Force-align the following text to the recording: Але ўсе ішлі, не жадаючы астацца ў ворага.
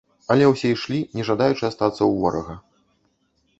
Але 0.35 0.45
ўсе 0.51 0.71
ішлі, 0.75 0.99
не 1.19 1.27
жадаючы 1.29 1.63
астацца 1.69 1.99
ў 1.99 2.11
ворага. 2.25 2.59